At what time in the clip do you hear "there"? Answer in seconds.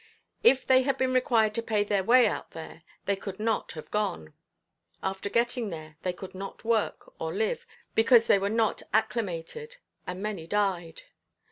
2.53-2.81, 5.69-5.95